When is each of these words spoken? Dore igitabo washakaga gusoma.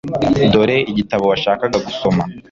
Dore 0.51 0.77
igitabo 0.91 1.23
washakaga 1.31 1.77
gusoma. 1.87 2.23